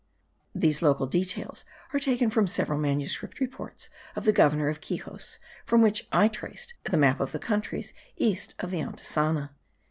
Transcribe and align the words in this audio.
These 0.55 0.81
local 0.81 1.05
details 1.05 1.63
are 1.93 1.99
taken 1.99 2.31
from 2.31 2.47
several 2.47 2.79
manuscript 2.79 3.39
reports 3.39 3.87
of 4.15 4.25
the 4.25 4.33
Governor 4.33 4.67
of 4.67 4.81
Quixos, 4.81 5.37
from 5.63 5.83
which 5.83 6.07
I 6.11 6.27
traced 6.27 6.73
the 6.85 6.97
map 6.97 7.19
of 7.19 7.33
the 7.33 7.37
countries 7.37 7.93
east 8.17 8.55
of 8.57 8.71
the 8.71 8.79
Antisana.)) 8.79 9.51